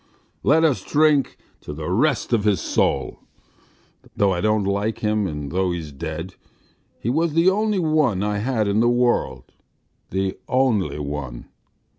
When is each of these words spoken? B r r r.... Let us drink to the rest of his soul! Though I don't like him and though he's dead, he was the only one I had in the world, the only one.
B 0.43 0.49
r 0.49 0.55
r 0.55 0.55
r.... 0.55 0.61
Let 0.61 0.71
us 0.71 0.81
drink 0.83 1.37
to 1.59 1.73
the 1.73 1.91
rest 1.91 2.33
of 2.33 2.43
his 2.43 2.59
soul! 2.59 3.19
Though 4.17 4.33
I 4.33 4.41
don't 4.41 4.63
like 4.63 5.01
him 5.01 5.27
and 5.27 5.51
though 5.51 5.71
he's 5.71 5.91
dead, 5.91 6.33
he 6.99 7.11
was 7.11 7.33
the 7.35 7.51
only 7.51 7.77
one 7.77 8.23
I 8.23 8.39
had 8.39 8.67
in 8.67 8.79
the 8.79 8.89
world, 8.89 9.53
the 10.09 10.39
only 10.47 10.97
one. 10.97 11.49